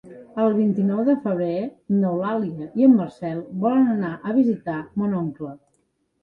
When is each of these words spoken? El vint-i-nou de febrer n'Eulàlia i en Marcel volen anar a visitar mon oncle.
El 0.43 0.53
vint-i-nou 0.59 1.01
de 1.09 1.15
febrer 1.25 1.57
n'Eulàlia 1.97 2.69
i 2.81 2.87
en 2.87 2.97
Marcel 3.03 3.45
volen 3.67 3.93
anar 3.97 4.11
a 4.31 4.35
visitar 4.41 4.81
mon 5.03 5.15
oncle. 5.21 5.55